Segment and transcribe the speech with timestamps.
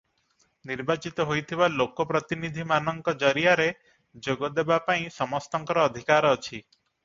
[0.69, 3.69] ନିର୍ବାଚିତ ହୋଇଥିବା ଲୋକପ୍ରତିନିଧିମାନଙ୍କ ଜରିଆରେ
[4.29, 6.55] ଯୋଗ ଦେବା ପାଇଁ ସମସ୍ତଙ୍କର ଅଧିକାର ଅଛି।